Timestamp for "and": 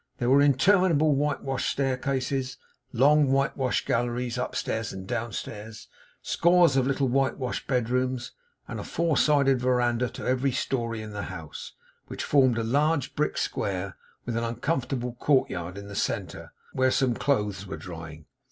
4.91-5.05, 8.67-8.79